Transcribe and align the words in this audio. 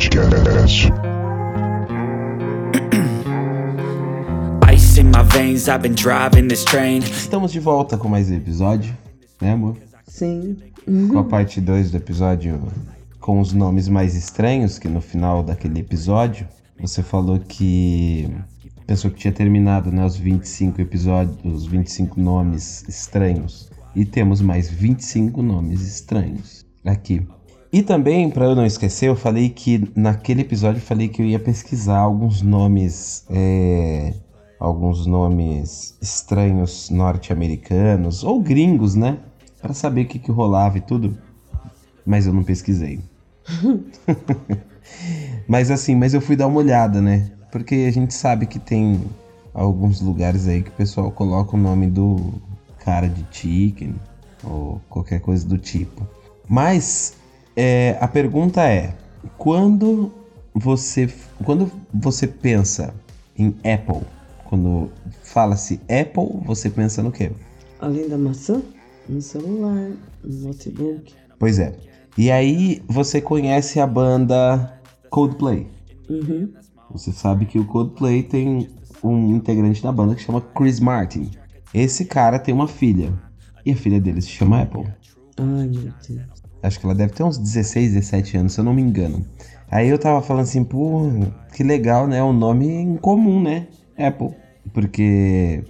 Podcast. 0.00 0.90
Ice 4.72 4.98
in 4.98 5.10
my 5.10 5.22
veins, 5.24 5.68
I've 5.68 5.82
been 5.82 5.94
driving 5.94 6.48
this 6.48 6.64
train. 6.64 7.00
Estamos 7.00 7.52
de 7.52 7.60
volta 7.60 7.98
com 7.98 8.08
mais 8.08 8.30
um 8.30 8.34
episódio, 8.34 8.96
né, 9.42 9.52
amor? 9.52 9.76
Sim. 10.06 10.56
Com 11.10 11.18
a 11.18 11.24
parte 11.24 11.60
2 11.60 11.90
do 11.90 11.98
episódio 11.98 12.62
com 13.20 13.40
os 13.40 13.52
nomes 13.52 13.88
mais 13.88 14.14
estranhos, 14.14 14.78
que 14.78 14.88
no 14.88 15.02
final 15.02 15.42
daquele 15.42 15.80
episódio 15.80 16.48
você 16.80 17.02
falou 17.02 17.38
que 17.38 18.26
pensou 18.86 19.10
que 19.10 19.18
tinha 19.18 19.32
terminado, 19.34 19.92
né, 19.92 20.02
os 20.02 20.16
25 20.16 20.80
episódios, 20.80 21.36
os 21.44 21.66
25 21.66 22.18
nomes 22.18 22.88
estranhos. 22.88 23.70
E 23.94 24.06
temos 24.06 24.40
mais 24.40 24.70
25 24.70 25.42
nomes 25.42 25.82
estranhos 25.82 26.64
aqui. 26.86 27.20
E 27.72 27.82
também, 27.82 28.28
para 28.28 28.46
eu 28.46 28.56
não 28.56 28.66
esquecer, 28.66 29.08
eu 29.08 29.14
falei 29.14 29.48
que 29.48 29.88
naquele 29.94 30.40
episódio 30.40 30.78
eu 30.78 30.84
falei 30.84 31.08
que 31.08 31.22
eu 31.22 31.26
ia 31.26 31.38
pesquisar 31.38 31.98
alguns 31.98 32.42
nomes, 32.42 33.24
é, 33.30 34.12
alguns 34.58 35.06
nomes 35.06 35.96
estranhos 36.02 36.90
norte-americanos 36.90 38.24
ou 38.24 38.40
gringos, 38.40 38.96
né, 38.96 39.18
para 39.62 39.72
saber 39.72 40.02
o 40.02 40.06
que, 40.06 40.18
que 40.18 40.32
rolava 40.32 40.78
e 40.78 40.80
tudo. 40.80 41.16
Mas 42.04 42.26
eu 42.26 42.32
não 42.32 42.42
pesquisei. 42.42 42.98
mas 45.46 45.70
assim, 45.70 45.94
mas 45.94 46.12
eu 46.12 46.20
fui 46.20 46.34
dar 46.34 46.48
uma 46.48 46.58
olhada, 46.58 47.00
né? 47.00 47.30
Porque 47.52 47.86
a 47.88 47.92
gente 47.92 48.14
sabe 48.14 48.46
que 48.46 48.58
tem 48.58 49.00
alguns 49.54 50.00
lugares 50.00 50.48
aí 50.48 50.62
que 50.62 50.70
o 50.70 50.74
pessoal 50.74 51.10
coloca 51.12 51.56
o 51.56 51.60
nome 51.60 51.86
do 51.86 52.34
cara 52.80 53.08
de 53.08 53.24
chicken 53.30 53.94
ou 54.42 54.80
qualquer 54.88 55.20
coisa 55.20 55.46
do 55.46 55.58
tipo. 55.58 56.04
Mas 56.48 57.19
é, 57.60 57.98
a 58.00 58.08
pergunta 58.08 58.62
é: 58.62 58.94
quando 59.36 60.10
você 60.54 61.12
quando 61.44 61.70
você 61.92 62.26
pensa 62.26 62.94
em 63.36 63.54
Apple, 63.58 64.06
quando 64.46 64.90
fala-se 65.22 65.78
Apple, 65.82 66.40
você 66.46 66.70
pensa 66.70 67.02
no 67.02 67.12
quê? 67.12 67.30
Além 67.78 68.08
da 68.08 68.16
maçã, 68.16 68.62
no 69.06 69.20
celular, 69.20 69.90
no 70.24 70.48
notebook. 70.48 71.12
Pois 71.38 71.58
é. 71.58 71.76
E 72.16 72.30
aí 72.30 72.82
você 72.88 73.20
conhece 73.20 73.78
a 73.78 73.86
banda 73.86 74.80
Coldplay. 75.10 75.66
Uhum. 76.08 76.52
Você 76.90 77.12
sabe 77.12 77.44
que 77.44 77.58
o 77.58 77.66
Coldplay 77.66 78.22
tem 78.22 78.68
um 79.04 79.36
integrante 79.36 79.82
da 79.82 79.92
banda 79.92 80.14
que 80.14 80.22
chama 80.22 80.40
Chris 80.40 80.80
Martin. 80.80 81.30
Esse 81.74 82.06
cara 82.06 82.38
tem 82.38 82.54
uma 82.54 82.66
filha. 82.66 83.12
E 83.64 83.72
a 83.72 83.76
filha 83.76 84.00
dele 84.00 84.22
se 84.22 84.28
chama 84.28 84.62
Apple. 84.62 84.86
Ai, 85.36 85.68
meu 85.68 85.92
Deus. 86.08 86.39
Acho 86.62 86.78
que 86.78 86.86
ela 86.86 86.94
deve 86.94 87.12
ter 87.12 87.22
uns 87.22 87.38
16, 87.38 87.94
17 87.94 88.36
anos, 88.36 88.52
se 88.52 88.60
eu 88.60 88.64
não 88.64 88.74
me 88.74 88.82
engano. 88.82 89.24
Aí 89.70 89.88
eu 89.88 89.98
tava 89.98 90.20
falando 90.20 90.42
assim, 90.42 90.64
pô, 90.64 91.08
que 91.54 91.62
legal, 91.62 92.06
né? 92.06 92.22
Um 92.22 92.32
nome 92.32 92.66
em 92.68 92.96
comum, 92.96 93.40
né? 93.40 93.68
Apple. 93.96 94.34
Porque. 94.72 95.62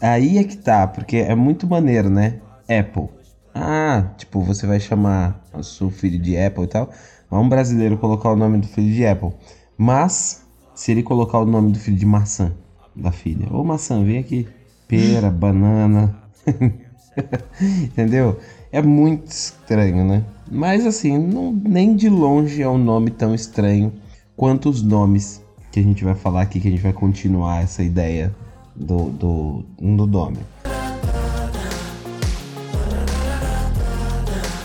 Aí 0.00 0.38
é 0.38 0.44
que 0.44 0.56
tá, 0.56 0.86
porque 0.86 1.18
é 1.18 1.34
muito 1.34 1.66
maneiro, 1.66 2.10
né? 2.10 2.40
Apple. 2.68 3.08
Ah, 3.54 4.12
tipo, 4.16 4.40
você 4.42 4.66
vai 4.66 4.80
chamar 4.80 5.42
o 5.52 5.62
seu 5.62 5.90
filho 5.90 6.18
de 6.18 6.36
Apple 6.36 6.64
e 6.64 6.68
tal. 6.68 6.90
Vai 7.30 7.40
um 7.40 7.48
brasileiro 7.48 7.96
colocar 7.98 8.30
o 8.30 8.36
nome 8.36 8.58
do 8.58 8.66
filho 8.66 8.92
de 8.92 9.06
Apple. 9.06 9.32
Mas, 9.76 10.44
se 10.74 10.90
ele 10.90 11.02
colocar 11.02 11.38
o 11.38 11.46
nome 11.46 11.72
do 11.72 11.78
filho 11.78 11.96
de 11.96 12.06
maçã, 12.06 12.52
da 12.94 13.12
filha. 13.12 13.46
Ô 13.52 13.62
maçã, 13.62 14.02
vem 14.04 14.18
aqui. 14.18 14.48
Pera, 14.86 15.30
banana. 15.30 16.16
Entendeu? 17.60 18.38
É 18.70 18.82
muito 18.82 19.30
estranho, 19.30 20.04
né? 20.04 20.24
Mas 20.50 20.84
assim, 20.84 21.16
não, 21.16 21.52
nem 21.52 21.96
de 21.96 22.08
longe 22.08 22.62
é 22.62 22.68
um 22.68 22.76
nome 22.76 23.10
tão 23.10 23.34
estranho 23.34 23.92
quanto 24.36 24.68
os 24.68 24.82
nomes 24.82 25.42
que 25.72 25.80
a 25.80 25.82
gente 25.82 26.04
vai 26.04 26.14
falar 26.14 26.42
aqui, 26.42 26.60
que 26.60 26.68
a 26.68 26.70
gente 26.70 26.82
vai 26.82 26.92
continuar 26.92 27.62
essa 27.62 27.82
ideia 27.82 28.34
do, 28.76 29.10
do, 29.10 29.64
do 29.80 30.06
nome. 30.06 30.38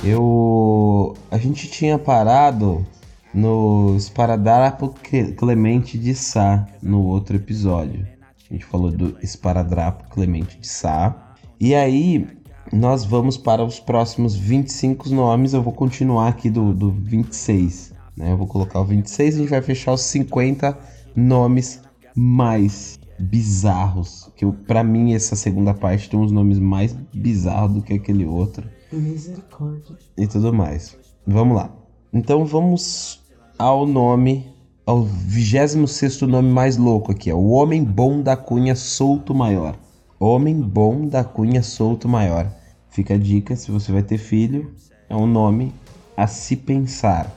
Eu. 0.03 1.15
A 1.31 1.37
gente 1.37 1.69
tinha 1.69 1.97
parado 1.97 2.85
no 3.33 3.95
Esparadrapo 3.95 4.93
Clemente 5.37 5.97
de 5.97 6.13
Sá 6.13 6.67
no 6.81 7.05
outro 7.05 7.37
episódio. 7.37 8.05
A 8.49 8.53
gente 8.53 8.65
falou 8.65 8.91
do 8.91 9.17
Esparadrapo 9.23 10.09
Clemente 10.09 10.59
de 10.59 10.67
Sá. 10.67 11.35
E 11.57 11.73
aí, 11.73 12.27
nós 12.73 13.05
vamos 13.05 13.37
para 13.37 13.63
os 13.63 13.79
próximos 13.79 14.35
25 14.35 15.09
nomes. 15.09 15.53
Eu 15.53 15.61
vou 15.61 15.71
continuar 15.71 16.27
aqui 16.29 16.49
do, 16.49 16.73
do 16.73 16.89
26. 16.89 17.93
Né? 18.17 18.31
Eu 18.31 18.37
vou 18.37 18.47
colocar 18.47 18.81
o 18.81 18.85
26 18.85 19.35
e 19.35 19.37
a 19.37 19.41
gente 19.41 19.49
vai 19.51 19.61
fechar 19.61 19.93
os 19.93 20.01
50 20.01 20.75
nomes 21.15 21.81
mais 22.15 22.99
bizarros. 23.19 24.31
Que 24.35 24.45
para 24.45 24.83
mim, 24.83 25.13
essa 25.13 25.35
segunda 25.35 25.71
parte 25.73 26.09
tem 26.09 26.19
uns 26.19 26.31
nomes 26.31 26.57
mais 26.57 26.93
bizarros 27.13 27.75
do 27.75 27.81
que 27.83 27.93
aquele 27.93 28.25
outro. 28.25 28.67
Misericórdia. 28.91 29.95
E 30.17 30.25
tudo 30.25 30.51
mais. 30.51 30.97
Vamos 31.27 31.55
lá. 31.55 31.71
Então 32.11 32.43
vamos 32.43 33.23
ao 33.57 33.85
nome, 33.85 34.51
ao 34.83 35.03
26 35.03 36.21
nome 36.21 36.49
mais 36.49 36.75
louco 36.75 37.11
aqui. 37.11 37.29
É 37.29 37.35
o 37.35 37.49
Homem 37.49 37.83
Bom 37.83 38.23
da 38.23 38.35
Cunha 38.35 38.75
Solto 38.75 39.35
Maior. 39.35 39.77
Homem 40.19 40.59
Bom 40.59 41.07
da 41.07 41.23
Cunha 41.23 41.61
Solto 41.61 42.09
Maior. 42.09 42.62
Fica 42.93 43.15
a 43.15 43.17
dica, 43.17 43.55
se 43.55 43.71
você 43.71 43.91
vai 43.91 44.03
ter 44.03 44.19
filho, 44.19 44.71
é 45.09 45.15
um 45.15 45.25
nome 45.25 45.73
a 46.15 46.27
se 46.27 46.55
pensar. 46.55 47.27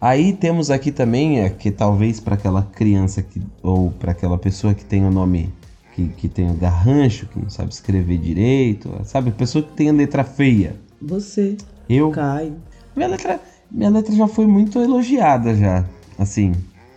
Aí 0.00 0.32
temos 0.32 0.70
aqui 0.70 0.90
também, 0.90 1.40
é, 1.40 1.50
que 1.50 1.70
talvez 1.70 2.18
para 2.18 2.34
aquela 2.34 2.62
criança 2.62 3.22
que, 3.22 3.42
ou 3.62 3.90
para 3.90 4.12
aquela 4.12 4.38
pessoa 4.38 4.72
que 4.72 4.84
tem 4.86 5.04
o 5.04 5.10
nome 5.10 5.52
que, 5.94 6.08
que 6.08 6.28
tem 6.28 6.50
o 6.50 6.54
garrancho, 6.54 7.26
que 7.26 7.38
não 7.38 7.50
sabe 7.50 7.72
escrever 7.72 8.16
direito, 8.16 8.90
sabe? 9.04 9.30
Pessoa 9.32 9.62
que 9.62 9.72
tem 9.72 9.90
a 9.90 9.92
letra 9.92 10.24
feia. 10.24 10.76
Você, 11.02 11.58
Eu, 11.86 12.10
Caio. 12.10 12.56
minha 12.96 13.08
letra, 13.08 13.38
minha 13.70 13.90
letra 13.90 14.14
já 14.14 14.26
foi 14.26 14.46
muito 14.46 14.78
elogiada 14.78 15.54
já, 15.54 15.84
assim. 16.18 16.52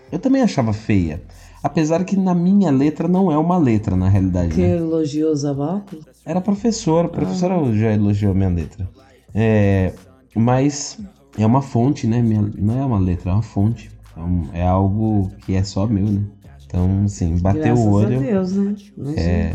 Eu 0.09 0.19
também 0.19 0.41
achava 0.41 0.71
feia. 0.71 1.21
Apesar 1.63 2.03
que 2.03 2.17
na 2.17 2.35
minha 2.35 2.69
letra 2.69 3.07
não 3.07 3.31
é 3.31 3.37
uma 3.37 3.57
letra, 3.57 3.95
na 3.95 4.09
realidade. 4.09 4.53
Que 4.53 4.61
né? 4.61 4.75
elogiou 4.75 5.31
os 5.31 5.45
óculos? 5.45 6.05
Era 6.25 6.41
professor, 6.41 7.05
a 7.05 7.09
professora 7.09 7.55
já 7.73 7.93
elogiou 7.93 8.35
minha 8.35 8.49
letra. 8.49 8.89
É, 9.33 9.93
mas 10.35 10.97
é 11.37 11.45
uma 11.45 11.61
fonte, 11.61 12.05
né? 12.05 12.21
Minha, 12.21 12.41
não 12.57 12.77
é 12.79 12.85
uma 12.85 12.99
letra, 12.99 13.31
é 13.31 13.33
uma 13.33 13.41
fonte. 13.41 13.89
É, 14.15 14.19
um- 14.19 14.49
é 14.53 14.67
algo 14.67 15.31
que 15.45 15.55
é 15.55 15.63
só 15.63 15.87
meu, 15.87 16.05
né? 16.05 16.21
Então, 16.65 17.03
assim, 17.05 17.37
bateu 17.37 17.63
Graças 17.63 17.85
o 17.85 17.91
olho. 17.91 18.17
a 18.17 18.21
Deus, 18.21 18.51
né? 18.53 18.75
É, 19.15 19.53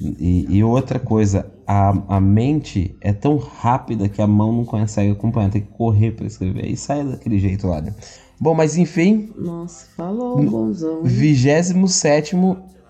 e, 0.00 0.46
e 0.48 0.64
outra 0.64 0.98
coisa, 0.98 1.46
a, 1.66 2.16
a 2.16 2.20
mente 2.20 2.96
é 3.00 3.12
tão 3.12 3.36
rápida 3.36 4.08
que 4.08 4.22
a 4.22 4.26
mão 4.26 4.52
não 4.52 4.64
consegue 4.64 5.10
acompanhar, 5.10 5.50
tem 5.50 5.60
que 5.60 5.68
correr 5.68 6.12
para 6.12 6.26
escrever. 6.26 6.66
E 6.66 6.76
sai 6.76 7.04
daquele 7.04 7.38
jeito 7.38 7.66
lá, 7.66 7.80
né? 7.80 7.92
Bom, 8.42 8.54
mas 8.54 8.76
enfim, 8.76 9.30
Nossa, 9.38 9.86
falou, 9.96 10.36
bonzão. 10.42 11.02
hein? 11.02 11.06
27 11.06 12.34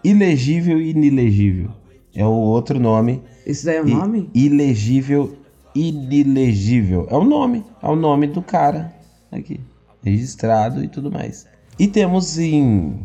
ilegível 0.02 0.80
e 0.80 0.90
inilegível. 0.92 1.68
É 2.14 2.24
o 2.24 2.30
outro 2.30 2.80
nome. 2.80 3.20
Isso 3.46 3.66
daí 3.66 3.76
é 3.76 3.82
o 3.82 3.88
I- 3.88 3.94
nome? 3.94 4.30
Ilegível 4.34 5.36
e 5.74 5.90
inilegível. 5.90 7.06
É 7.10 7.14
o 7.16 7.22
nome. 7.24 7.62
É 7.82 7.86
o 7.86 7.94
nome 7.94 8.28
do 8.28 8.40
cara 8.40 8.94
aqui. 9.30 9.60
Registrado 10.02 10.82
e 10.82 10.88
tudo 10.88 11.12
mais. 11.12 11.46
E 11.78 11.86
temos 11.86 12.38
em. 12.38 13.00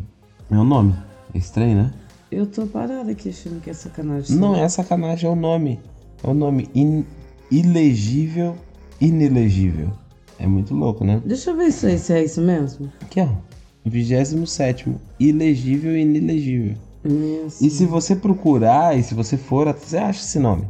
É 0.50 0.56
o 0.56 0.64
nome. 0.64 0.94
É 1.34 1.38
estranho, 1.38 1.76
né? 1.76 1.92
Eu 2.32 2.46
tô 2.46 2.66
parada 2.66 3.10
aqui 3.10 3.28
achando 3.28 3.60
que 3.60 3.68
é 3.68 3.74
sacanagem. 3.74 4.34
Não 4.36 4.56
é 4.56 4.66
sacanagem, 4.70 5.28
é 5.28 5.32
o 5.32 5.36
nome. 5.36 5.78
É 6.24 6.28
o 6.28 6.32
nome 6.32 6.66
in- 6.74 7.04
ilegível, 7.50 8.56
inelegível. 8.98 9.90
É 10.38 10.46
muito 10.46 10.74
louco, 10.74 11.04
né? 11.04 11.20
Deixa 11.24 11.50
eu 11.50 11.56
ver 11.56 11.72
se 11.72 11.90
é- 11.90 11.96
se 11.96 12.12
é 12.12 12.24
isso 12.24 12.40
mesmo. 12.40 12.90
Aqui, 13.02 13.20
ó. 13.20 13.28
27 13.84 14.94
ilegível 15.18 15.96
e 15.96 16.02
inelegível. 16.02 16.74
Isso. 17.04 17.64
E 17.64 17.70
se 17.70 17.86
você 17.86 18.14
procurar, 18.14 18.96
e 18.98 19.02
se 19.02 19.14
você 19.14 19.36
for, 19.36 19.72
você 19.72 19.96
acha 19.96 20.20
esse 20.20 20.38
nome. 20.38 20.64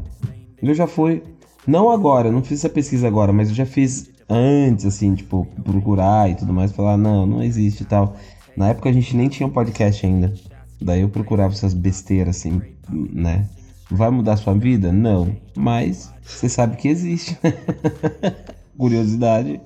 Eu 0.62 0.74
já 0.74 0.86
fui. 0.86 1.22
Não 1.66 1.90
agora, 1.90 2.28
eu 2.28 2.32
não 2.32 2.42
fiz 2.42 2.60
essa 2.60 2.68
pesquisa 2.68 3.06
agora, 3.06 3.32
mas 3.32 3.48
eu 3.48 3.54
já 3.54 3.66
fiz 3.66 4.10
antes, 4.28 4.84
assim, 4.84 5.14
tipo, 5.14 5.46
procurar 5.64 6.30
e 6.30 6.34
tudo 6.34 6.52
mais, 6.52 6.72
falar, 6.72 6.96
não, 6.96 7.26
não 7.26 7.42
existe 7.42 7.82
e 7.82 7.86
tal. 7.86 8.16
Na 8.56 8.68
época 8.68 8.88
a 8.88 8.92
gente 8.92 9.16
nem 9.16 9.28
tinha 9.28 9.48
podcast 9.48 10.04
ainda. 10.06 10.32
Daí 10.80 11.00
eu 11.00 11.08
procurava 11.08 11.52
essas 11.52 11.74
besteiras, 11.74 12.36
assim, 12.36 12.60
né? 12.90 13.46
Vai 13.90 14.10
mudar 14.10 14.36
sua 14.36 14.54
vida? 14.54 14.92
Não. 14.92 15.34
Mas 15.56 16.12
você 16.24 16.48
sabe 16.48 16.76
que 16.76 16.88
existe. 16.88 17.36
Curiosidade 18.78 19.60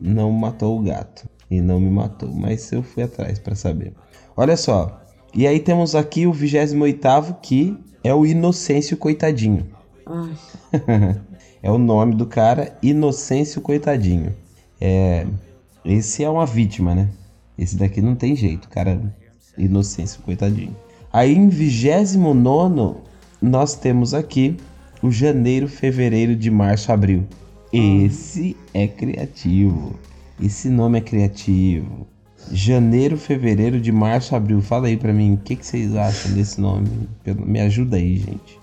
não 0.00 0.30
matou 0.30 0.78
o 0.78 0.82
gato. 0.82 1.28
E 1.50 1.60
não 1.60 1.78
me 1.78 1.90
matou. 1.90 2.32
Mas 2.32 2.72
eu 2.72 2.82
fui 2.82 3.02
atrás 3.02 3.38
pra 3.38 3.54
saber. 3.54 3.92
Olha 4.36 4.56
só. 4.56 5.02
E 5.34 5.46
aí 5.46 5.60
temos 5.60 5.94
aqui 5.94 6.26
o 6.26 6.32
28 6.32 7.34
que 7.42 7.76
é 8.02 8.14
o 8.14 8.24
Inocêncio 8.24 8.96
Coitadinho. 8.96 9.66
É 11.62 11.70
o 11.70 11.78
nome 11.78 12.14
do 12.14 12.26
cara, 12.26 12.76
Inocêncio 12.82 13.58
Coitadinho. 13.62 14.36
É, 14.78 15.26
Esse 15.82 16.22
é 16.22 16.28
uma 16.28 16.44
vítima, 16.44 16.94
né? 16.94 17.08
Esse 17.56 17.74
daqui 17.76 18.02
não 18.02 18.14
tem 18.14 18.36
jeito, 18.36 18.68
cara. 18.68 19.00
Inocência, 19.56 20.20
coitadinho. 20.22 20.76
Aí 21.12 21.34
em 21.34 21.48
29 21.48 22.96
nós 23.40 23.74
temos 23.76 24.12
aqui 24.12 24.56
o 25.02 25.10
janeiro, 25.10 25.68
fevereiro, 25.68 26.34
de 26.34 26.50
março, 26.50 26.90
abril. 26.90 27.24
Esse 27.76 28.56
é 28.72 28.86
criativo. 28.86 29.98
Esse 30.40 30.68
nome 30.68 30.98
é 30.98 31.00
criativo. 31.00 32.06
Janeiro, 32.52 33.16
fevereiro, 33.16 33.80
de 33.80 33.90
março, 33.90 34.36
abril. 34.36 34.62
Fala 34.62 34.86
aí 34.86 34.96
pra 34.96 35.12
mim, 35.12 35.34
o 35.34 35.38
que, 35.38 35.56
que 35.56 35.66
vocês 35.66 35.96
acham 35.96 36.32
desse 36.34 36.60
nome? 36.60 36.88
Me 37.44 37.58
ajuda 37.60 37.96
aí, 37.96 38.18
gente. 38.18 38.60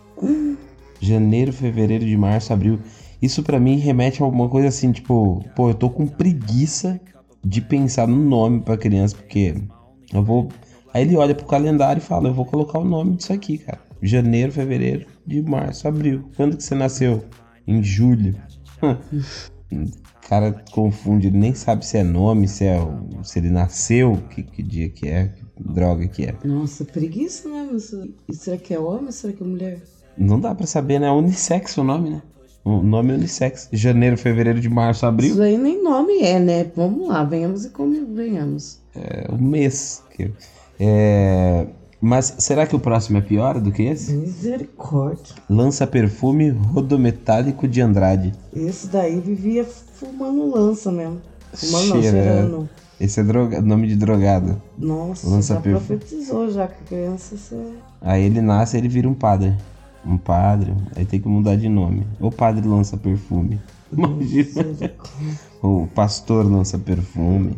Janeiro, 1.01 1.51
fevereiro, 1.51 2.05
de 2.05 2.15
março, 2.15 2.53
abril. 2.53 2.79
Isso 3.21 3.43
pra 3.43 3.59
mim 3.59 3.75
remete 3.79 4.21
a 4.21 4.25
alguma 4.25 4.47
coisa 4.47 4.69
assim, 4.69 4.93
tipo, 4.93 5.43
pô, 5.57 5.71
eu 5.71 5.73
tô 5.73 5.89
com 5.89 6.07
preguiça 6.07 6.97
de 7.43 7.59
pensar 7.59 8.07
no 8.07 8.15
nome 8.15 8.61
pra 8.61 8.77
criança, 8.77 9.17
porque 9.17 9.55
eu 10.13 10.23
vou. 10.23 10.47
Aí 10.93 11.01
ele 11.01 11.17
olha 11.17 11.35
pro 11.35 11.45
calendário 11.45 11.99
e 11.99 12.03
fala, 12.03 12.29
eu 12.29 12.33
vou 12.33 12.45
colocar 12.45 12.79
o 12.79 12.85
nome 12.85 13.17
disso 13.17 13.33
aqui, 13.33 13.57
cara. 13.57 13.81
Janeiro, 14.01 14.53
fevereiro, 14.53 15.05
de 15.27 15.41
março, 15.41 15.85
abril. 15.85 16.29
Quando 16.37 16.55
que 16.55 16.63
você 16.63 16.75
nasceu? 16.75 17.25
Em 17.67 17.83
julho. 17.83 18.35
O 18.81 20.27
cara 20.27 20.51
confunde, 20.71 21.29
nem 21.31 21.53
sabe 21.53 21.85
se 21.85 21.97
é 21.97 22.03
nome, 22.03 22.47
se 22.47 22.65
é 22.65 22.77
se 23.23 23.39
ele 23.39 23.49
nasceu, 23.49 24.17
que, 24.29 24.43
que 24.43 24.63
dia 24.63 24.89
que 24.89 25.07
é, 25.07 25.27
que 25.27 25.43
droga 25.59 26.07
que 26.07 26.25
é. 26.25 26.35
Nossa, 26.43 26.83
preguiça. 26.85 27.47
E 28.29 28.35
será 28.35 28.57
que 28.57 28.73
é 28.73 28.79
homem 28.79 29.11
será 29.11 29.33
que 29.33 29.43
é 29.43 29.45
mulher? 29.45 29.81
Não 30.17 30.39
dá 30.39 30.53
pra 30.53 30.67
saber, 30.67 30.99
né? 30.99 31.07
É 31.07 31.11
unissex 31.11 31.77
o 31.77 31.83
nome, 31.83 32.09
né? 32.09 32.21
O 32.63 32.81
nome 32.81 33.11
é 33.11 33.15
unissex. 33.15 33.67
Janeiro, 33.71 34.17
fevereiro, 34.17 34.59
de 34.59 34.69
março, 34.69 35.05
abril. 35.05 35.31
Isso 35.31 35.41
aí 35.41 35.57
nem 35.57 35.81
nome 35.83 36.19
é, 36.21 36.39
né? 36.39 36.71
Vamos 36.75 37.07
lá, 37.07 37.23
venhamos 37.23 37.65
e 37.65 37.69
como 37.69 38.13
venhamos. 38.13 38.79
É 38.95 39.25
o 39.31 39.41
mês. 39.41 40.03
que- 40.15 40.31
É... 40.79 41.65
Mas 42.01 42.33
será 42.39 42.65
que 42.65 42.75
o 42.75 42.79
próximo 42.79 43.19
é 43.19 43.21
pior 43.21 43.59
do 43.59 43.71
que 43.71 43.83
esse? 43.83 44.11
Misericórdia. 44.13 45.35
Lança 45.47 45.85
perfume 45.85 46.49
rodometálico 46.49 47.67
de 47.67 47.79
Andrade. 47.79 48.31
Esse 48.53 48.87
daí 48.87 49.19
vivia 49.19 49.63
fumando 49.63 50.49
lança 50.49 50.91
mesmo. 50.91 51.21
Fumando 51.53 51.85
não, 51.95 52.01
Cheira- 52.01 52.23
cheirando. 52.23 52.69
Esse 52.99 53.19
é 53.19 53.23
droga... 53.23 53.61
nome 53.61 53.87
de 53.87 53.95
drogado. 53.95 54.61
Nossa, 54.77 55.27
Lança 55.29 55.55
já 55.55 55.59
perfume. 55.61 55.99
profetizou 55.99 56.49
já 56.51 56.67
que 56.67 56.83
criança 56.85 57.35
você... 57.37 57.73
Aí 58.01 58.23
ele 58.23 58.41
nasce 58.41 58.77
ele 58.77 58.87
vira 58.87 59.07
um 59.09 59.13
padre. 59.13 59.53
Um 60.05 60.17
padre, 60.17 60.73
aí 60.95 61.05
tem 61.05 61.19
que 61.19 61.27
mudar 61.27 61.55
de 61.55 61.69
nome. 61.69 62.05
O 62.19 62.31
padre 62.31 62.67
lança 62.67 62.97
perfume. 62.97 63.59
Imagina. 63.91 64.65
o 65.61 65.87
pastor 65.93 66.45
lança 66.49 66.77
perfume. 66.79 67.55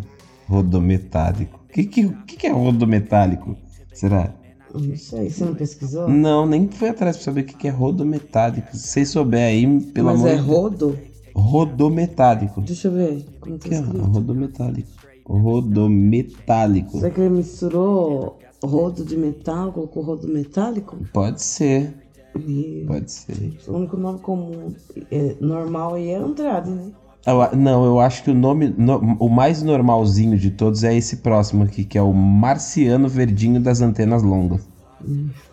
Rodometálico. 0.50 1.60
O 1.70 1.74
que, 1.74 1.84
que, 1.86 2.10
que, 2.28 2.36
que 2.38 2.48
é 2.48 2.52
rodometálico? 2.52 3.56
Será? 3.94 4.34
Não 4.74 4.96
sei, 4.96 5.30
você 5.30 5.46
não 5.46 5.54
pesquisou? 5.54 6.10
Não, 6.10 6.46
nem 6.48 6.68
fui 6.68 6.90
atrás 6.90 7.16
pra 7.16 7.26
saber 7.26 7.42
o 7.42 7.46
que, 7.46 7.68
é 7.68 7.72
rodometálico. 7.72 8.76
Se 8.76 8.88
vocês 8.88 9.10
souberem 9.10 9.66
aí, 9.68 9.82
pelo 9.92 10.08
Mas 10.08 10.20
amor 10.20 10.30
é 10.30 10.36
de 10.36 10.42
rodo? 10.42 11.00
Rodometálico. 11.36 12.62
Deixa 12.62 12.88
eu 12.88 12.92
ver 12.94 13.26
como 13.40 13.58
tá 13.60 13.70
Que 13.70 13.76
é 13.76 13.80
rodometálico. 13.80 14.90
Rodometálico. 15.26 17.00
Será 17.00 17.10
que 17.12 17.22
ele 17.22 17.30
misturou 17.30 18.40
rodo 18.64 19.06
de 19.06 19.16
metal, 19.18 19.72
colocou 19.72 20.04
rodo 20.04 20.28
metálico? 20.28 20.98
Pode 21.14 21.42
ser, 21.42 21.94
E 22.40 22.84
pode 22.88 23.12
ser. 23.12 23.58
o 23.68 23.74
único 23.74 23.98
nome 23.98 24.20
comum 24.20 24.74
é, 25.12 25.36
normal 25.40 25.96
aí 25.96 26.10
é 26.10 26.16
Andrade, 26.16 26.72
né? 26.72 26.92
Eu 27.26 27.56
não, 27.58 27.86
eu 27.86 28.00
acho 28.00 28.24
que 28.24 28.32
o 28.32 28.34
nome, 28.36 28.74
no- 28.78 29.16
o 29.20 29.30
mais 29.30 29.64
normalzinho 29.64 30.38
de 30.38 30.52
todos 30.52 30.84
é 30.84 30.94
esse 30.96 31.18
próximo 31.18 31.64
aqui, 31.64 31.86
que 31.86 31.98
é 31.98 32.02
o 32.02 32.12
Marciano 32.14 33.08
Verdinho 33.08 33.62
das 33.62 33.82
Antenas 33.82 34.22
Longas. 34.24 34.62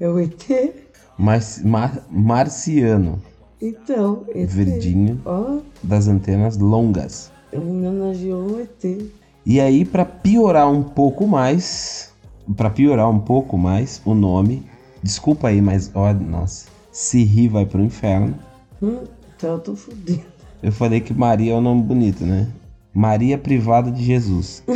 É 0.00 0.08
o 0.08 0.20
ET? 0.20 0.72
Mar- 1.18 1.40
Mar- 1.64 2.02
Marciano 2.08 3.20
Então, 3.60 4.24
ET. 4.32 4.46
Verdinho 4.48 5.20
Ó, 5.24 5.58
das 5.82 6.06
Antenas 6.06 6.56
Longas. 6.56 7.30
ele 7.52 7.64
homenageou 7.64 8.52
o 8.52 8.60
ET. 8.60 9.04
E 9.44 9.60
aí, 9.60 9.84
pra 9.84 10.04
piorar 10.04 10.70
um 10.70 10.82
pouco 10.82 11.26
mais, 11.26 12.12
pra 12.56 12.70
piorar 12.70 13.10
um 13.10 13.18
pouco 13.18 13.58
mais 13.58 14.00
o 14.04 14.14
nome, 14.14 14.62
desculpa 15.02 15.48
aí, 15.48 15.60
mas 15.60 15.90
ó, 15.94 16.12
nossa, 16.12 16.66
se 16.92 17.24
rir 17.24 17.48
vai 17.48 17.66
pro 17.66 17.82
inferno. 17.82 18.34
Hum, 18.80 19.00
então 19.36 19.54
eu 19.54 19.58
tô 19.58 19.74
fudido. 19.74 20.22
Eu 20.64 20.72
falei 20.72 20.98
que 20.98 21.12
Maria 21.12 21.52
é 21.52 21.54
um 21.54 21.60
nome 21.60 21.82
bonito, 21.82 22.24
né? 22.24 22.48
Maria 22.94 23.36
Privada 23.36 23.90
de 23.90 24.02
Jesus. 24.02 24.62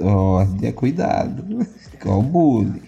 Olha, 0.00 0.72
cuidado. 0.72 1.66
Olha 2.06 2.14
o 2.14 2.22
bullying. 2.22 2.82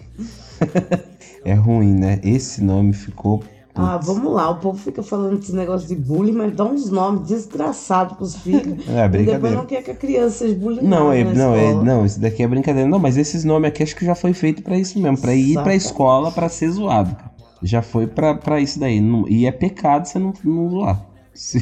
é 1.45 1.55
ruim, 1.55 1.95
né? 1.95 2.21
Esse 2.23 2.63
nome 2.63 2.93
ficou. 2.93 3.43
Ah, 3.75 3.99
vamos 4.01 4.33
lá, 4.33 4.51
o 4.51 4.57
povo 4.57 4.79
fica 4.79 5.03
falando 5.03 5.39
desse 5.39 5.57
negócio 5.57 5.89
de 5.89 5.97
bullying, 5.97 6.33
mas 6.33 6.55
dá 6.55 6.65
uns 6.65 6.89
nomes 6.89 7.27
desgraçados 7.27 8.17
pros 8.17 8.37
filhos. 8.37 8.79
É, 8.87 9.07
e 9.07 9.09
brincadeira. 9.09 9.25
depois 9.25 9.55
não 9.55 9.67
quer 9.67 9.83
que 9.83 9.91
a 9.91 9.95
criança 9.95 10.39
seja 10.39 10.55
bullyingada 10.55 10.89
Não, 10.89 11.13
é, 11.13 11.25
não, 11.25 11.55
é, 11.57 11.75
não, 11.75 12.07
isso 12.07 12.21
daqui 12.21 12.45
é 12.45 12.47
brincadeira. 12.47 12.89
Não, 12.89 13.01
mas 13.01 13.17
esses 13.17 13.43
nomes 13.43 13.69
aqui 13.69 13.83
acho 13.83 13.97
que 13.97 14.05
já 14.05 14.15
foi 14.15 14.35
feito 14.35 14.63
pra 14.63 14.79
isso 14.79 15.01
mesmo, 15.01 15.19
pra 15.19 15.35
ir 15.35 15.55
pra 15.55 15.75
escola 15.75 16.31
pra 16.31 16.49
ser 16.49 16.71
zoado. 16.71 17.17
Já 17.63 17.83
foi 17.83 18.07
pra, 18.07 18.35
pra 18.35 18.61
isso 18.61 18.79
daí. 18.79 19.01
Não- 19.01 19.29
e 19.29 19.47
é 19.47 19.53
pecado 19.53 20.07
você 20.07 20.19
não, 20.19 20.33
não 20.45 20.69
zoar. 20.71 21.01
Se 21.35 21.59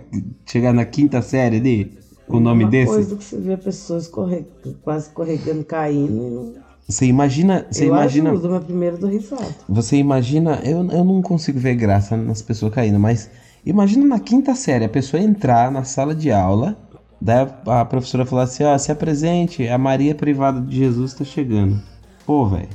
chegar 0.48 0.72
na 0.72 0.84
quinta 0.84 1.20
série 1.22 1.56
ali, 1.56 1.92
o 2.28 2.38
nome 2.40 2.64
desse, 2.64 2.92
coisa 2.94 3.16
que 3.16 3.24
você 3.24 3.38
vê 3.38 3.52
a 3.54 3.58
pessoa 3.58 3.98
escorre... 3.98 4.44
quase 4.82 5.06
escorregando, 5.08 5.64
caindo. 5.64 6.54
Você 6.88 7.06
imagina, 7.06 7.66
você 7.70 7.84
eu 7.84 7.88
imagina, 7.88 8.30
ajudo, 8.30 8.50
mas 8.50 8.64
primeiro 8.64 8.98
do 8.98 9.06
risado. 9.06 9.54
você 9.68 9.96
imagina, 9.96 10.60
eu, 10.64 10.78
eu 10.90 11.04
não 11.04 11.22
consigo 11.22 11.58
ver 11.58 11.74
graça 11.76 12.16
nas 12.16 12.42
pessoas 12.42 12.72
caindo, 12.72 12.98
mas 12.98 13.28
imagina 13.64 14.04
na 14.06 14.18
quinta 14.18 14.54
série 14.54 14.84
a 14.84 14.88
pessoa 14.88 15.22
entrar 15.22 15.70
na 15.70 15.84
sala 15.84 16.14
de 16.14 16.30
aula, 16.32 16.76
daí 17.20 17.46
a, 17.66 17.84
professora 17.84 18.26
falar 18.26 18.42
assim, 18.44 18.64
ó, 18.64 18.76
se 18.76 18.90
apresente, 18.90 19.68
a 19.68 19.78
Maria 19.78 20.14
Privada 20.14 20.60
de 20.60 20.76
Jesus 20.76 21.14
tá 21.14 21.24
chegando. 21.24 21.80
Pô, 22.24 22.46
velho, 22.48 22.68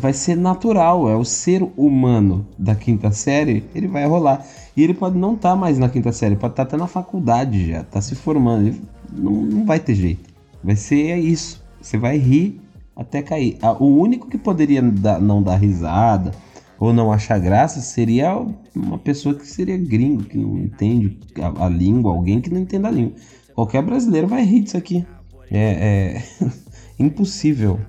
vai 0.00 0.12
ser 0.12 0.36
natural, 0.36 1.08
é 1.08 1.16
o 1.16 1.24
ser 1.24 1.62
humano 1.76 2.46
da 2.58 2.74
quinta 2.74 3.10
série, 3.10 3.64
ele 3.74 3.88
vai 3.88 4.06
rolar. 4.06 4.44
E 4.76 4.82
ele 4.82 4.94
pode 4.94 5.16
não 5.18 5.34
estar 5.34 5.56
mais 5.56 5.78
na 5.78 5.88
quinta 5.88 6.12
série, 6.12 6.36
pode 6.36 6.52
estar 6.52 6.62
até 6.64 6.76
na 6.76 6.86
faculdade 6.86 7.68
já, 7.68 7.82
tá 7.84 8.00
se 8.00 8.14
formando. 8.14 8.74
Não, 9.12 9.32
não 9.32 9.64
vai 9.64 9.80
ter 9.80 9.94
jeito. 9.94 10.30
Vai 10.62 10.76
ser 10.76 11.16
isso. 11.16 11.62
Você 11.80 11.96
vai 11.96 12.18
rir 12.18 12.60
até 12.94 13.22
cair. 13.22 13.56
Ah, 13.62 13.72
O 13.72 13.86
único 13.86 14.28
que 14.28 14.36
poderia 14.38 14.82
dar- 14.82 15.20
não 15.20 15.42
dar 15.42 15.56
risada 15.56 16.32
ou 16.78 16.92
não 16.92 17.12
achar 17.12 17.38
graça 17.38 17.80
seria 17.80 18.34
uma 18.74 18.98
pessoa 18.98 19.34
que 19.34 19.46
seria 19.46 19.76
gringo, 19.76 20.24
que 20.24 20.36
não 20.38 20.58
entende 20.58 21.18
a, 21.40 21.66
a 21.66 21.68
língua, 21.68 22.12
alguém 22.12 22.40
que 22.40 22.50
não 22.50 22.60
entenda 22.60 22.88
a 22.88 22.90
língua. 22.90 23.12
Qualquer 23.54 23.82
brasileiro 23.82 24.26
vai 24.28 24.44
rir 24.44 24.60
disso 24.60 24.76
aqui. 24.76 25.04
É, 25.50 26.22
é 26.40 26.46
impossível, 26.98 27.80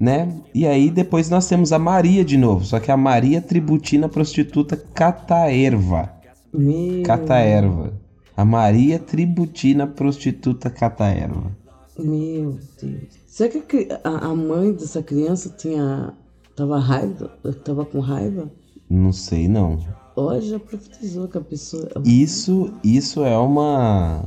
né? 0.00 0.40
E 0.54 0.66
aí 0.66 0.90
depois 0.90 1.28
nós 1.28 1.46
temos 1.46 1.72
a 1.72 1.78
Maria 1.78 2.24
de 2.24 2.38
novo, 2.38 2.64
só 2.64 2.80
que 2.80 2.90
a 2.90 2.96
Maria 2.96 3.42
tributina 3.42 4.08
prostituta 4.08 4.74
cataerva. 4.76 6.10
Meu, 6.52 7.02
Cataerva. 7.02 7.92
A 8.34 8.44
Maria 8.44 8.98
tributina 8.98 9.86
prostituta 9.86 10.70
cataerva. 10.70 11.54
meu 11.98 12.58
Deus. 12.80 13.20
Será 13.26 13.50
que 13.50 13.88
a 14.02 14.34
mãe 14.34 14.72
dessa 14.72 15.02
criança 15.02 15.54
tinha. 15.56 16.14
tava 16.56 16.78
raiva? 16.78 17.28
Tava 17.64 17.84
com 17.84 18.00
raiva? 18.00 18.50
Não 18.88 19.12
sei 19.12 19.46
não. 19.46 19.78
Olha, 20.16 20.40
já 20.40 20.58
profetizou 20.58 21.28
que 21.28 21.38
a 21.38 21.40
pessoa. 21.40 21.88
Isso, 22.04 22.72
isso 22.82 23.22
é 23.22 23.36
uma. 23.38 24.24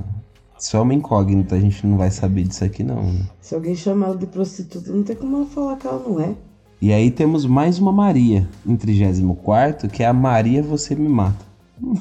Isso 0.64 0.78
é 0.78 0.80
uma 0.80 0.94
incógnita, 0.94 1.56
a 1.56 1.60
gente 1.60 1.86
não 1.86 1.98
vai 1.98 2.10
saber 2.10 2.44
disso 2.44 2.64
aqui 2.64 2.84
não. 2.84 3.04
né? 3.04 3.28
Se 3.42 3.54
alguém 3.54 3.76
chama 3.76 4.06
ela 4.06 4.16
de 4.16 4.26
prostituta, 4.26 4.94
não 4.94 5.04
tem 5.04 5.14
como 5.14 5.36
ela 5.36 5.46
falar 5.46 5.76
que 5.76 5.86
ela 5.86 6.00
não 6.08 6.22
é. 6.22 6.34
E 6.82 6.94
aí 6.94 7.12
temos 7.12 7.46
mais 7.46 7.80
uma 7.80 7.92
Maria 7.92 8.48
em 8.66 8.78
34, 8.78 9.90
que 9.90 10.04
é 10.04 10.06
a 10.06 10.14
Maria 10.14 10.64
Você 10.64 10.96
Me 10.96 11.10
Mata. 11.10 11.46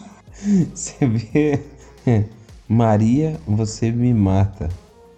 Você 0.72 0.94
vê. 1.04 1.58
Maria 2.68 3.36
Você 3.48 3.90
Me 3.90 4.14
Mata. 4.14 4.68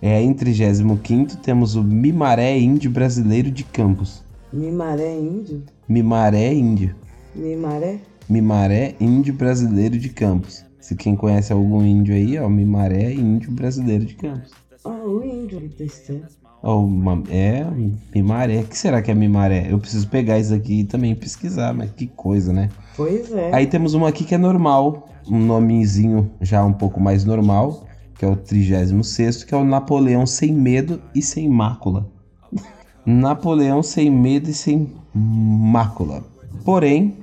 É 0.01 0.23
em 0.23 0.33
35 0.33 1.37
temos 1.43 1.77
o 1.77 1.83
Mimaré 1.83 2.59
Índio 2.59 2.91
Brasileiro 2.91 3.51
de 3.51 3.63
Campos. 3.63 4.25
Mimaré 4.51 5.19
índio? 5.19 5.63
Mimaré 5.87 6.55
Índio. 6.55 6.95
Mimaré? 7.35 8.01
Mimaré 8.27 8.95
Índio 8.99 9.35
Brasileiro 9.35 9.99
de 9.99 10.09
Campos. 10.09 10.65
Se 10.85 10.95
quem 10.95 11.17
conhece 11.17 11.51
algum 11.51 11.83
índio 11.83 12.15
aí, 12.15 12.39
ó, 12.39 12.47
Mimaré 12.47 13.15
Índio 13.15 13.51
Brasileiro 13.51 14.05
de 14.05 14.15
Campos. 14.17 14.51
Ah, 14.85 14.91
o 14.91 15.25
índio. 15.25 15.59
Ó, 16.63 16.85
uma- 16.85 17.23
é, 17.31 17.65
Mimaré. 18.15 18.61
O 18.61 18.65
que 18.65 18.77
será 18.77 19.01
que 19.01 19.11
é 19.11 19.15
Mimaré? 19.15 19.69
Eu 19.71 19.79
preciso 19.79 20.07
pegar 20.09 20.39
isso 20.39 20.53
aqui 20.53 20.81
e 20.81 20.85
também 20.85 21.15
pesquisar, 21.15 21.73
mas 21.73 21.91
que 21.91 22.07
coisa, 22.07 22.53
né? 22.53 22.69
Pois 22.95 23.33
é. 23.33 23.51
Aí 23.55 23.67
temos 23.67 23.95
uma 23.95 24.11
aqui 24.11 24.25
que 24.25 24.35
é 24.35 24.39
normal, 24.39 25.09
um 25.27 25.39
nomezinho 25.39 26.31
já 26.43 26.63
um 26.63 26.75
pouco 26.75 27.01
mais 27.01 27.25
normal, 27.25 27.87
que 28.19 28.25
é 28.27 28.29
o 28.29 28.37
36, 28.37 29.43
que 29.43 29.55
é 29.55 29.57
o 29.57 29.65
Napoleão 29.65 30.27
sem 30.27 30.53
medo 30.53 31.01
e 31.15 31.23
sem 31.23 31.49
mácula. 31.49 32.07
Napoleão 33.07 33.83
sem 33.83 34.11
medo 34.11 34.51
e 34.51 34.55
sem 34.55 34.93
mácula. 35.15 36.23
Porém, 36.63 37.17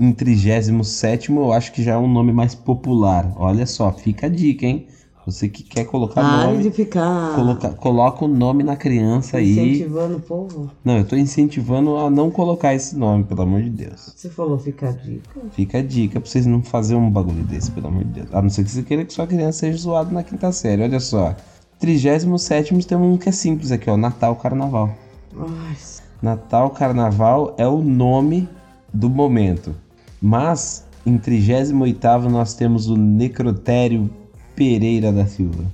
em 0.00 0.12
37 0.12 1.30
eu 1.30 1.52
acho 1.52 1.72
que 1.72 1.82
já 1.82 1.92
é 1.92 1.98
um 1.98 2.10
nome 2.10 2.32
mais 2.32 2.54
popular. 2.54 3.32
Olha 3.36 3.66
só, 3.66 3.92
fica 3.92 4.26
a 4.26 4.30
dica, 4.30 4.66
hein? 4.66 4.86
Você 5.26 5.48
que 5.48 5.62
quer 5.62 5.84
colocar 5.84 6.22
Pare 6.22 6.52
nome. 6.52 6.62
de 6.62 6.70
ficar 6.70 7.34
Coloca, 7.34 7.68
coloca 7.70 8.24
o 8.24 8.28
nome 8.28 8.64
na 8.64 8.74
criança 8.74 9.36
aí. 9.36 9.52
incentivando 9.52 10.16
o 10.16 10.20
povo. 10.20 10.70
Não, 10.82 10.96
eu 10.96 11.04
tô 11.04 11.14
incentivando 11.14 11.96
a 11.98 12.08
não 12.10 12.30
colocar 12.30 12.74
esse 12.74 12.96
nome, 12.96 13.24
pelo 13.24 13.42
amor 13.42 13.62
de 13.62 13.68
Deus. 13.70 14.14
Você 14.16 14.30
falou 14.30 14.58
ficar 14.58 14.92
dica. 14.94 15.40
Fica 15.52 15.78
a 15.78 15.82
dica 15.82 16.18
pra 16.18 16.28
vocês 16.28 16.46
não 16.46 16.62
fazerem 16.62 17.02
um 17.02 17.10
bagulho 17.10 17.44
desse, 17.44 17.70
pelo 17.70 17.88
amor 17.88 18.02
de 18.04 18.10
Deus. 18.10 18.28
A 18.32 18.40
não 18.40 18.48
ser 18.48 18.64
que 18.64 18.70
você 18.70 18.82
queira 18.82 19.04
que 19.04 19.12
sua 19.12 19.26
criança 19.26 19.58
seja 19.60 19.78
zoada 19.78 20.10
na 20.10 20.22
quinta 20.22 20.50
série. 20.52 20.82
Olha 20.82 20.98
só. 20.98 21.36
37 21.78 22.86
tem 22.86 22.98
um 22.98 23.16
que 23.18 23.28
é 23.28 23.32
simples 23.32 23.70
aqui, 23.70 23.88
ó. 23.90 23.96
Natal 23.96 24.34
Carnaval. 24.36 24.90
Ai, 25.38 25.76
Natal 26.22 26.70
Carnaval 26.70 27.54
é 27.56 27.66
o 27.66 27.82
nome 27.82 28.48
do 28.92 29.08
momento. 29.08 29.74
Mas 30.20 30.86
em 31.06 31.16
38 31.16 32.28
nós 32.28 32.54
temos 32.54 32.88
o 32.88 32.96
Necrotério 32.96 34.10
Pereira 34.54 35.12
da 35.12 35.26
Silva. 35.26 35.64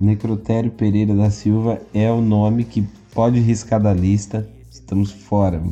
Necrotério 0.00 0.70
Pereira 0.72 1.14
da 1.14 1.30
Silva 1.30 1.80
é 1.94 2.10
o 2.10 2.20
nome 2.20 2.64
que 2.64 2.84
pode 3.14 3.38
riscar 3.38 3.80
da 3.80 3.94
lista. 3.94 4.48
Estamos 4.70 5.12
fora. 5.12 5.62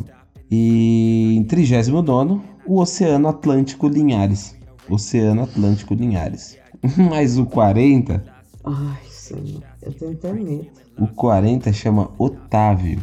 E 0.50 1.34
em 1.36 1.44
39 1.44 2.40
o 2.66 2.80
Oceano 2.80 3.28
Atlântico 3.28 3.88
Linhares. 3.88 4.54
Oceano 4.88 5.42
Atlântico 5.42 5.94
Linhares. 5.94 6.56
Mas 6.96 7.38
o 7.38 7.46
40, 7.46 8.24
ai, 8.64 9.02
senhor. 9.08 9.62
Eu 9.82 9.92
tenho 9.92 10.12
até 10.12 10.32
medo. 10.32 10.68
o 10.98 11.06
40 11.08 11.72
chama 11.72 12.10
Otávio. 12.18 13.00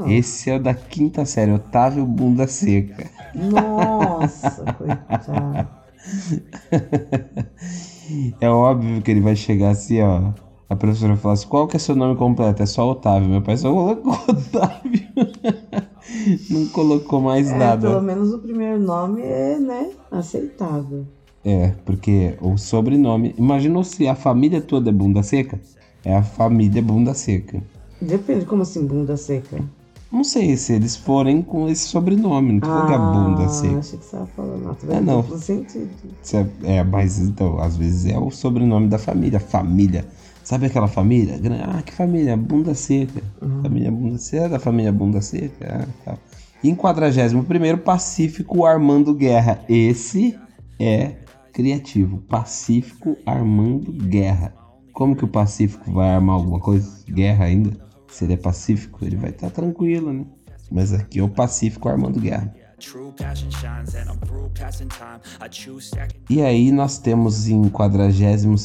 Não. 0.00 0.08
Esse 0.10 0.50
é 0.50 0.56
o 0.56 0.62
da 0.62 0.74
quinta 0.74 1.24
série, 1.24 1.52
Otávio 1.52 2.04
Bunda 2.06 2.46
Seca. 2.46 3.06
Nossa, 3.34 4.64
coitado. 4.78 5.68
É 8.40 8.48
óbvio 8.48 9.02
que 9.02 9.10
ele 9.10 9.20
vai 9.20 9.36
chegar 9.36 9.70
assim, 9.70 10.00
ó. 10.00 10.32
A 10.68 10.76
professora 10.76 11.16
fala 11.16 11.34
assim: 11.34 11.48
qual 11.48 11.66
que 11.66 11.76
é 11.76 11.78
seu 11.78 11.96
nome 11.96 12.16
completo? 12.16 12.62
É 12.62 12.66
só 12.66 12.90
Otávio. 12.90 13.28
Meu 13.28 13.42
pai 13.42 13.56
só 13.56 13.72
colocou 13.72 14.12
Otávio. 14.28 15.08
Não 16.50 16.66
colocou 16.68 17.20
mais 17.20 17.50
É, 17.50 17.56
nada. 17.58 17.88
pelo 17.88 18.02
menos 18.02 18.32
o 18.32 18.38
primeiro 18.38 18.78
nome 18.78 19.22
é, 19.22 19.58
né, 19.58 19.90
aceitável. 20.10 21.06
É, 21.44 21.72
porque 21.84 22.36
o 22.40 22.56
sobrenome. 22.58 23.34
Imaginou 23.38 23.82
se 23.84 24.06
a 24.06 24.14
família 24.14 24.60
toda 24.60 24.90
é 24.90 24.92
bunda 24.92 25.22
seca? 25.22 25.58
É 26.04 26.14
a 26.14 26.22
família 26.22 26.82
bunda 26.82 27.14
seca. 27.14 27.62
Depende, 28.00 28.44
como 28.44 28.62
assim, 28.62 28.86
bunda 28.86 29.16
seca? 29.16 29.58
Não 30.10 30.24
sei 30.24 30.56
se 30.56 30.72
eles 30.72 30.96
forem 30.96 31.42
com 31.42 31.68
esse 31.68 31.86
sobrenome, 31.86 32.52
não 32.52 32.60
tô 32.60 32.66
falando 32.66 32.86
que 32.86 32.94
é 32.94 32.98
bunda 32.98 33.48
seca. 33.48 33.78
achei 33.78 33.98
que 33.98 34.04
você 34.04 34.16
tava 34.16 34.26
falando. 34.26 34.64
Não, 34.64 34.74
tá 34.74 34.94
É, 34.94 35.00
não. 35.00 35.20
Duplo 35.20 35.38
sentido. 35.38 35.90
Se 36.22 36.36
É, 36.36 36.46
é, 36.64 36.84
mas 36.84 37.18
então, 37.18 37.60
às 37.60 37.76
vezes 37.76 38.10
é 38.10 38.18
o 38.18 38.30
sobrenome 38.30 38.88
da 38.88 38.98
família. 38.98 39.38
Família. 39.38 40.06
Sabe 40.42 40.64
aquela 40.64 40.88
família? 40.88 41.38
Ah, 41.62 41.82
que 41.82 41.92
família? 41.92 42.34
Bunda 42.34 42.74
seca. 42.74 43.22
Família 43.62 43.90
Bunda 43.90 44.16
Seca, 44.16 44.46
é 44.46 44.48
da 44.48 44.58
família 44.58 44.90
Bunda 44.90 45.20
Seca. 45.20 45.86
Ah, 45.86 45.88
tal. 46.06 46.18
Em 46.64 46.74
41 46.74 47.76
Pacífico 47.76 48.64
Armando 48.64 49.14
Guerra. 49.14 49.60
Esse 49.68 50.38
é 50.80 51.16
criativo. 51.52 52.18
Pacífico 52.28 53.14
Armando 53.26 53.92
Guerra. 53.92 54.54
Como 54.94 55.14
que 55.14 55.24
o 55.24 55.28
Pacífico 55.28 55.92
vai 55.92 56.08
armar 56.14 56.36
alguma 56.36 56.60
coisa? 56.60 57.04
Guerra 57.06 57.44
ainda? 57.44 57.87
Se 58.08 58.24
ele 58.24 58.34
é 58.34 58.36
pacífico, 58.36 59.04
ele 59.04 59.16
vai 59.16 59.30
estar 59.30 59.50
tranquilo, 59.50 60.12
né? 60.12 60.24
Mas 60.70 60.92
aqui 60.92 61.18
é 61.18 61.22
o 61.22 61.28
Pacífico 61.28 61.88
Armando 61.88 62.20
Guerra. 62.20 62.54
E 66.30 66.42
aí 66.42 66.70
nós 66.70 66.98
temos 66.98 67.48
em 67.48 67.68
42 67.68 68.56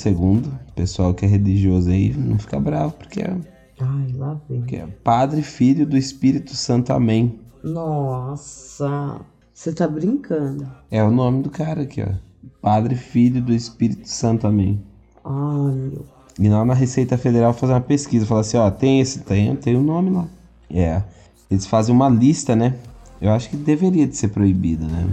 pessoal 0.76 1.14
que 1.14 1.26
é 1.26 1.28
religioso 1.28 1.90
aí, 1.90 2.14
não 2.14 2.38
fica 2.38 2.60
bravo, 2.60 2.94
porque 2.94 3.22
é, 3.22 3.36
Ai, 3.80 4.12
lá 4.14 4.40
vem. 4.48 4.60
porque 4.60 4.76
é 4.76 4.86
Padre, 5.04 5.42
Filho 5.42 5.86
do 5.86 5.98
Espírito 5.98 6.56
Santo, 6.56 6.94
Amém. 6.94 7.40
Nossa, 7.64 9.22
você 9.54 9.74
tá 9.74 9.88
brincando. 9.88 10.70
É 10.92 11.04
o 11.04 11.10
nome 11.10 11.42
do 11.42 11.50
cara 11.50 11.82
aqui, 11.82 12.04
ó. 12.04 12.14
Padre, 12.62 12.96
Filho 12.96 13.42
do 13.42 13.54
Espírito 13.54 14.08
Santo, 14.08 14.46
Amém. 14.46 14.84
Ai, 15.26 15.74
meu. 15.74 16.06
E 16.40 16.50
lá 16.50 16.66
na 16.66 16.74
Receita 16.74 17.18
Federal 17.18 17.54
fazer 17.54 17.74
uma 17.74 17.82
pesquisa, 17.82 18.26
falar 18.26 18.42
assim, 18.42 18.58
ó, 18.58 18.70
tem 18.72 19.00
esse, 19.00 19.20
tem, 19.20 19.56
tem 19.56 19.76
o 19.76 19.82
nome 19.84 20.10
lá. 20.10 20.26
É. 20.70 21.02
Eles 21.50 21.66
fazem 21.68 21.94
uma 21.94 22.10
lista, 22.10 22.56
né? 22.56 22.76
Eu 23.22 23.32
acho 23.32 23.50
que 23.50 23.56
deveria 23.56 24.08
de 24.08 24.18
ser 24.18 24.30
proibido, 24.30 24.86
né? 24.86 25.08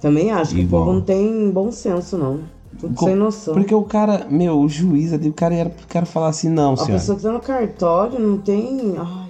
Também 0.00 0.30
acho 0.30 0.54
que 0.54 0.64
o 0.64 0.68
povo 0.68 0.92
não 0.92 1.00
tem 1.00 1.50
bom 1.50 1.72
senso, 1.72 2.16
não. 2.18 2.40
Tudo 2.78 2.94
Com- 2.94 3.06
sem 3.06 3.16
noção. 3.16 3.54
Porque 3.54 3.74
o 3.74 3.82
cara, 3.82 4.26
meu, 4.30 4.60
o 4.60 4.68
juiz 4.68 5.12
ali, 5.12 5.28
o 5.28 5.32
cara 5.32 5.54
era 5.54 5.70
pro 5.70 5.86
cara 5.88 6.06
falar 6.06 6.28
assim, 6.28 6.48
não, 6.50 6.74
A 6.74 6.76
senhor. 6.76 6.98
pessoa 6.98 7.16
que 7.16 7.22
tá 7.24 7.32
no 7.32 7.40
cartório 7.40 8.18
não 8.18 8.38
tem. 8.38 8.94
Ai, 8.98 9.28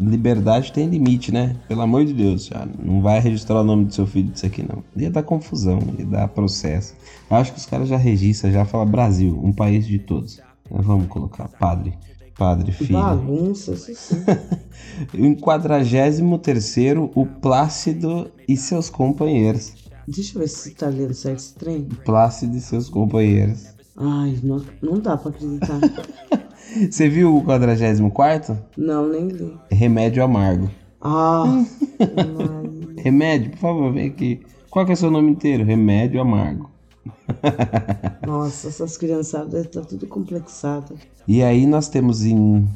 Liberdade 0.00 0.72
tem 0.72 0.88
limite, 0.88 1.30
né? 1.30 1.54
Pelo 1.68 1.82
amor 1.82 2.04
de 2.04 2.14
Deus, 2.14 2.46
já. 2.46 2.66
Não 2.82 3.02
vai 3.02 3.20
registrar 3.20 3.60
o 3.60 3.64
nome 3.64 3.84
do 3.84 3.94
seu 3.94 4.06
filho 4.06 4.30
disso 4.30 4.46
aqui, 4.46 4.64
não. 4.66 4.82
Ia 4.96 5.10
dar 5.10 5.22
confusão, 5.22 5.78
ia 5.98 6.06
dar 6.06 6.26
processo. 6.28 6.94
Eu 7.30 7.36
acho 7.36 7.52
que 7.52 7.58
os 7.58 7.66
caras 7.66 7.86
já 7.88 7.96
registram, 7.98 8.50
já 8.50 8.64
fala 8.64 8.86
Brasil, 8.86 9.38
um 9.44 9.52
país 9.52 9.86
de 9.86 9.98
todos. 9.98 10.40
Vamos 10.70 11.08
colocar 11.08 11.48
padre, 11.48 11.94
padre, 12.36 12.72
filho. 12.72 12.92
bagunça, 12.92 13.72
isso 13.72 13.94
sim. 13.94 14.16
Em 15.14 15.34
43 15.34 16.20
o 17.14 17.26
Plácido 17.26 18.30
e 18.46 18.56
seus 18.56 18.90
companheiros. 18.90 19.74
Deixa 20.06 20.36
eu 20.36 20.40
ver 20.40 20.48
se 20.48 20.70
tá 20.74 20.88
lendo 20.88 21.12
certo 21.14 21.38
esse 21.38 21.54
trem. 21.54 21.84
Plácido 22.04 22.56
e 22.56 22.60
seus 22.60 22.88
companheiros. 22.88 23.66
Ai, 23.96 24.38
não, 24.42 24.64
não 24.80 24.98
dá 24.98 25.16
pra 25.16 25.30
acreditar. 25.30 25.80
Você 26.90 27.08
viu 27.08 27.36
o 27.36 27.42
44? 27.42 28.56
não, 28.76 29.08
nem 29.08 29.28
li. 29.28 29.56
Remédio 29.70 30.22
amargo. 30.22 30.70
Ah. 31.00 31.64
Remédio, 32.96 33.50
por 33.52 33.58
favor, 33.58 33.92
vem 33.92 34.08
aqui. 34.08 34.40
Qual 34.70 34.84
que 34.84 34.92
é 34.92 34.94
o 34.94 34.96
seu 34.96 35.10
nome 35.10 35.30
inteiro? 35.30 35.64
Remédio 35.64 36.20
amargo. 36.20 36.70
Nossa, 38.26 38.68
essas 38.68 38.96
criançadas 38.96 39.66
tá 39.68 39.80
tudo 39.82 40.06
complexado. 40.06 40.94
E 41.26 41.42
aí 41.42 41.66
nós 41.66 41.88
temos 41.88 42.24
em 42.24 42.66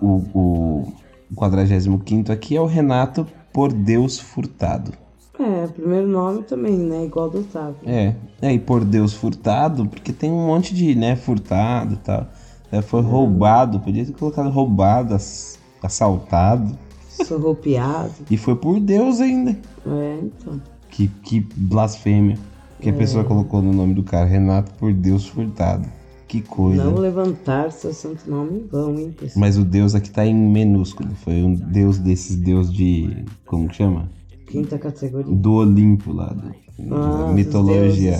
o, 0.00 0.22
o 0.34 0.92
45 1.34 2.32
aqui 2.32 2.56
é 2.56 2.60
o 2.60 2.66
Renato 2.66 3.26
por 3.52 3.72
Deus 3.72 4.18
Furtado. 4.18 4.92
É, 5.38 5.66
primeiro 5.68 6.06
nome 6.06 6.42
também, 6.42 6.76
né? 6.76 7.04
Igual 7.04 7.30
do 7.30 7.40
Otávio. 7.40 7.76
É, 7.86 8.14
é, 8.42 8.52
e 8.52 8.58
por 8.58 8.84
Deus 8.84 9.14
Furtado, 9.14 9.86
porque 9.86 10.12
tem 10.12 10.30
um 10.30 10.46
monte 10.46 10.74
de, 10.74 10.94
né, 10.94 11.16
furtado 11.16 11.94
e 11.94 11.96
tal. 11.96 12.26
É, 12.70 12.82
foi 12.82 13.00
roubado, 13.00 13.80
podia 13.80 14.04
ter 14.04 14.12
colocado 14.12 14.50
roubado, 14.50 15.14
ass- 15.14 15.58
assaltado. 15.82 16.78
Sorropeado. 17.08 18.12
E 18.30 18.36
foi 18.36 18.54
por 18.54 18.78
Deus 18.78 19.20
ainda. 19.20 19.56
É, 19.86 20.18
então. 20.22 20.60
Que, 20.90 21.08
que 21.08 21.40
blasfêmia 21.56 22.38
que 22.80 22.90
a 22.90 22.92
pessoa 22.92 23.24
colocou 23.24 23.60
no 23.62 23.72
nome 23.72 23.94
do 23.94 24.02
cara, 24.02 24.26
Renato 24.26 24.72
por 24.74 24.92
Deus 24.92 25.26
Furtado. 25.26 25.86
Que 26.26 26.40
coisa. 26.40 26.84
Não 26.84 26.94
levantar 26.94 27.72
seu 27.72 27.92
santo 27.92 28.30
nome 28.30 28.60
em 28.60 28.66
vão, 28.66 28.96
hein, 28.98 29.10
pessoal? 29.18 29.40
Mas 29.40 29.56
o 29.58 29.64
Deus 29.64 29.94
aqui 29.96 30.10
tá 30.10 30.24
em 30.24 30.34
minúsculo. 30.34 31.10
Foi 31.24 31.42
um 31.42 31.54
Deus 31.54 31.98
desses 31.98 32.36
Deus 32.36 32.72
de. 32.72 33.24
Como 33.44 33.68
que 33.68 33.74
chama? 33.76 34.08
Quinta 34.46 34.78
categoria. 34.78 35.34
Do 35.34 35.52
Olimpo 35.54 36.12
lá. 36.12 36.28
do- 36.32 36.94
Ah, 36.94 37.32
mitologia. 37.32 38.18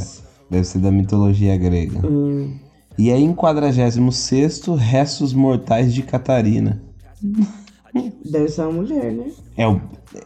Deve 0.51 0.65
ser 0.65 0.81
da 0.81 0.91
mitologia 0.91 1.57
grega. 1.57 2.05
Hum, 2.07 2.53
E 2.99 3.11
aí 3.13 3.23
em 3.23 3.33
46 3.33 3.97
Restos 4.77 5.33
Mortais 5.33 5.95
de 5.95 6.03
Catarina. 6.03 6.83
Deve 8.25 8.49
ser 8.49 8.63
uma 8.63 8.73
mulher, 8.73 9.13
né? 9.13 9.31
É 9.57 9.67
o. 9.67 9.81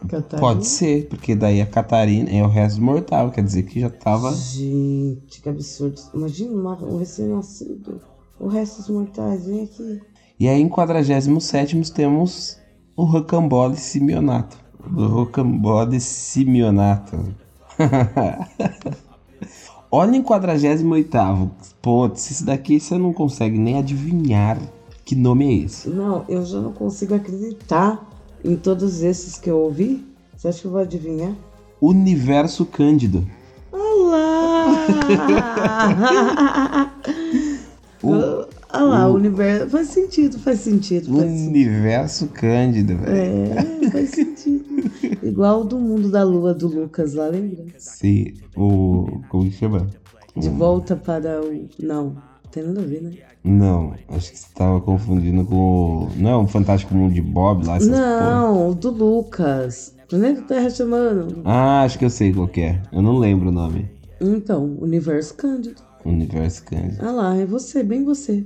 Catarina. 0.07 0.39
Pode 0.39 0.65
ser, 0.67 1.07
porque 1.07 1.35
daí 1.35 1.61
a 1.61 1.65
Catarina 1.65 2.29
é 2.29 2.43
o 2.43 2.47
resto 2.47 2.81
mortal, 2.81 3.31
quer 3.31 3.43
dizer 3.43 3.63
que 3.63 3.79
já 3.79 3.89
tava. 3.89 4.33
Gente, 4.33 5.41
que 5.41 5.49
absurdo. 5.49 6.01
Imagina 6.13 6.51
uma- 6.51 6.83
um 6.83 6.97
recém-nascido. 6.97 8.01
O 8.39 8.47
resto 8.47 8.77
dos 8.81 8.89
mortais, 8.89 9.45
vem 9.45 9.63
aqui. 9.63 9.99
E 10.39 10.47
aí 10.49 10.61
em 10.61 10.67
47 10.67 11.91
temos 11.93 12.57
o 12.95 13.03
Rocambole 13.03 13.77
Simeonato. 13.77 14.57
O 14.95 15.05
Rocambole 15.05 15.99
Simeonato. 15.99 17.17
Olha 19.91 20.15
em 20.17 20.21
48. 20.21 21.15
Putz, 21.81 22.31
esse 22.31 22.43
daqui 22.43 22.79
você 22.79 22.97
não 22.97 23.13
consegue 23.13 23.57
nem 23.57 23.77
adivinhar 23.77 24.57
que 25.05 25.15
nome 25.15 25.45
é 25.45 25.65
esse. 25.65 25.87
Não, 25.87 26.25
eu 26.27 26.43
já 26.43 26.59
não 26.59 26.73
consigo 26.73 27.13
acreditar 27.13 28.09
em 28.43 28.55
todos 28.55 29.03
esses 29.03 29.37
que 29.37 29.49
eu 29.49 29.59
ouvi. 29.59 30.03
Você 30.35 30.47
acha 30.47 30.61
que 30.61 30.67
eu 30.67 30.71
vou 30.71 30.81
adivinhar? 30.81 31.33
Universo 31.79 32.65
Cândido. 32.65 33.25
Olá! 33.71 34.65
O, 38.03 38.45
Ah 38.69 38.83
lá, 38.83 39.07
o 39.07 39.15
universo. 39.15 39.69
Faz 39.69 39.87
sentido, 39.87 40.37
faz 40.37 40.59
sentido. 40.59 41.11
Faz 41.11 41.31
sentido. 41.31 41.49
Universo 41.49 42.27
Cândido, 42.27 42.97
velho. 42.97 43.53
É, 43.85 43.89
faz 43.89 44.09
sentido. 44.11 44.65
Igual 45.23 45.61
o 45.61 45.63
do 45.63 45.79
mundo 45.79 46.11
da 46.11 46.23
lua 46.23 46.53
do 46.53 46.67
Lucas 46.67 47.13
lá, 47.13 47.27
lembra? 47.27 47.65
Sim, 47.79 48.33
o. 48.55 49.21
Como 49.29 49.49
que 49.49 49.51
chama? 49.53 49.87
De 50.35 50.49
volta 50.49 50.95
para 50.95 51.41
o. 51.41 51.67
Não, 51.79 52.17
tem 52.55 52.63
nada 52.63 52.81
a 52.81 52.85
ver, 52.85 53.01
né? 53.01 53.11
Não, 53.43 53.93
acho 54.09 54.31
que 54.31 54.39
você 54.39 54.47
tava 54.55 54.79
confundindo 54.79 55.43
com. 55.45 56.07
Não 56.15 56.29
é 56.29 56.37
um 56.37 56.47
Fantástico 56.47 56.95
Mundo 56.95 57.13
de 57.13 57.21
Bob 57.21 57.65
lá? 57.67 57.77
porra? 57.77 57.89
Não, 57.89 58.69
o 58.69 58.73
do 58.73 58.89
Lucas. 58.91 59.93
Planeta 60.07 60.41
Terra 60.43 60.69
chamando. 60.69 61.41
Ah, 61.43 61.83
acho 61.83 61.99
que 61.99 62.05
eu 62.05 62.09
sei 62.09 62.31
qual 62.31 62.47
que 62.47 62.61
é. 62.61 62.81
Eu 62.93 63.01
não 63.01 63.17
lembro 63.17 63.49
o 63.49 63.51
nome. 63.51 63.89
Então, 64.21 64.77
Universo 64.79 65.33
Cândido. 65.33 65.81
Universo 66.05 66.63
Cândido. 66.63 67.05
Ah 67.05 67.11
lá, 67.11 67.35
é 67.35 67.45
você, 67.45 67.83
bem 67.83 68.05
você. 68.05 68.45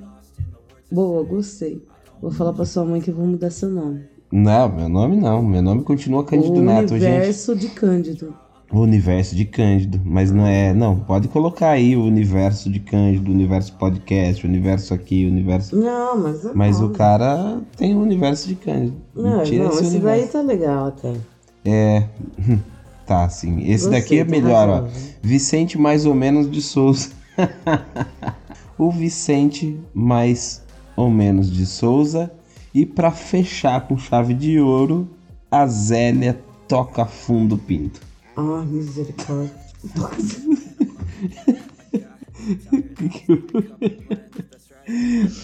Boa, 0.91 1.23
gostei. 1.23 1.85
Vou 2.19 2.31
falar 2.31 2.53
pra 2.53 2.65
sua 2.65 2.83
mãe 2.83 2.99
que 2.99 3.11
eu 3.11 3.15
vou 3.15 3.27
mudar 3.27 3.51
seu 3.51 3.69
nome. 3.69 4.01
Não, 4.31 4.69
meu 4.69 4.89
nome 4.89 5.17
não. 5.17 5.43
Meu 5.43 5.61
nome 5.61 5.83
continua 5.83 6.23
Cândido 6.23 6.59
o 6.59 6.61
Neto, 6.61 6.97
gente. 6.97 7.05
universo 7.05 7.55
de 7.55 7.67
Cândido. 7.69 8.33
O 8.71 8.79
universo 8.81 9.35
de 9.35 9.45
Cândido. 9.45 9.99
Mas 10.05 10.31
não 10.31 10.45
é. 10.45 10.73
Não, 10.73 10.99
pode 10.99 11.27
colocar 11.27 11.71
aí 11.71 11.95
o 11.95 12.03
universo 12.03 12.69
de 12.69 12.79
Cândido, 12.79 13.31
o 13.31 13.33
universo 13.33 13.73
podcast, 13.73 14.45
o 14.45 14.49
universo 14.49 14.93
aqui, 14.93 15.25
o 15.25 15.29
universo. 15.29 15.75
Não, 15.75 16.17
mas. 16.17 16.45
é 16.45 16.51
Mas 16.53 16.79
o 16.79 16.87
bom. 16.87 16.93
cara 16.93 17.61
tem 17.75 17.95
o 17.95 17.99
universo 17.99 18.47
de 18.47 18.55
Cândido. 18.55 18.97
Não, 19.15 19.23
não, 19.23 19.41
esse 19.43 19.55
esse 19.55 19.95
universo. 19.95 20.03
daí 20.03 20.27
tá 20.27 20.41
legal 20.41 20.87
até. 20.87 21.13
É. 21.65 22.03
Tá, 23.09 23.27
sim. 23.27 23.61
Esse 23.63 23.85
Gostei, 23.85 23.89
daqui 24.01 24.19
é 24.19 24.23
melhor, 24.23 24.69
ó. 24.69 24.87
Vicente 25.19 25.79
mais 25.79 26.05
ou 26.05 26.13
menos 26.13 26.47
de 26.47 26.61
Souza. 26.61 27.09
o 28.77 28.91
Vicente 28.91 29.79
mais 29.95 30.61
ou 30.95 31.09
menos 31.09 31.51
de 31.51 31.65
Souza. 31.65 32.31
E 32.71 32.85
pra 32.85 33.09
fechar 33.09 33.87
com 33.87 33.97
chave 33.97 34.35
de 34.35 34.59
ouro, 34.59 35.07
a 35.49 35.65
Zélia 35.65 36.39
toca 36.67 37.03
fundo 37.03 37.57
pinto. 37.57 37.99
Ah, 38.41 38.63
misericórdia. 38.65 39.51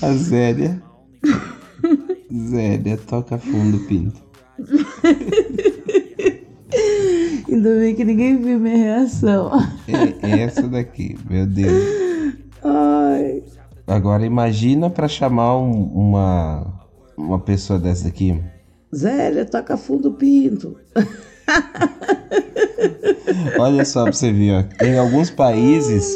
A 0.02 0.14
Zélia. 0.14 0.82
Zélia 2.34 2.98
toca 2.98 3.38
fundo 3.38 3.80
pinto. 3.88 4.24
Ainda 7.48 7.76
bem 7.80 7.96
que 7.96 8.04
ninguém 8.06 8.38
viu 8.42 8.60
minha 8.60 8.78
reação. 8.78 9.52
É 10.22 10.40
essa 10.42 10.68
daqui, 10.68 11.18
meu 11.30 11.46
Deus. 11.46 11.84
Ai. 12.64 13.44
Agora 13.88 14.26
imagina 14.26 14.90
pra 14.90 15.08
chamar 15.08 15.58
um- 15.58 15.84
uma, 15.94 16.74
uma 17.16 17.40
pessoa 17.40 17.78
dessa 17.78 18.08
aqui. 18.08 18.42
Zélia, 18.96 19.46
toca 19.46 19.76
fundo 19.76 20.14
pinto. 20.14 20.78
Olha 23.60 23.84
só 23.84 24.04
pra 24.04 24.14
você 24.14 24.32
ver, 24.32 24.54
ó. 24.54 24.84
Em 24.84 24.98
alguns 24.98 25.30
países, 25.30 26.16